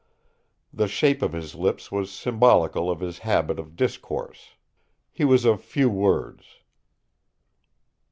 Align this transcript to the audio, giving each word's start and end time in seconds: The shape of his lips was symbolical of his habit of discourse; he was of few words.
The 0.73 0.87
shape 0.87 1.21
of 1.21 1.31
his 1.33 1.53
lips 1.53 1.91
was 1.91 2.11
symbolical 2.11 2.89
of 2.89 3.01
his 3.01 3.19
habit 3.19 3.59
of 3.59 3.75
discourse; 3.75 4.55
he 5.11 5.23
was 5.23 5.45
of 5.45 5.63
few 5.63 5.91
words. 5.91 6.43